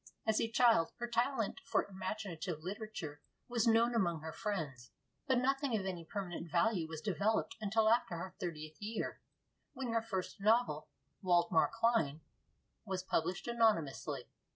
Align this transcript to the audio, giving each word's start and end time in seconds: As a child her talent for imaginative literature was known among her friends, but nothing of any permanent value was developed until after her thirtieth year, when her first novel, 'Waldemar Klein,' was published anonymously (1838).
As 0.25 0.41
a 0.41 0.49
child 0.49 0.91
her 0.97 1.05
talent 1.05 1.59
for 1.63 1.83
imaginative 1.85 2.63
literature 2.63 3.21
was 3.47 3.67
known 3.67 3.93
among 3.93 4.21
her 4.21 4.31
friends, 4.33 4.89
but 5.27 5.37
nothing 5.37 5.77
of 5.77 5.85
any 5.85 6.03
permanent 6.03 6.49
value 6.49 6.87
was 6.87 7.01
developed 7.01 7.55
until 7.61 7.87
after 7.87 8.17
her 8.17 8.33
thirtieth 8.39 8.81
year, 8.81 9.21
when 9.73 9.89
her 9.93 10.01
first 10.01 10.41
novel, 10.41 10.87
'Waldemar 11.21 11.69
Klein,' 11.71 12.21
was 12.83 13.03
published 13.03 13.47
anonymously 13.47 14.21
(1838). 14.21 14.33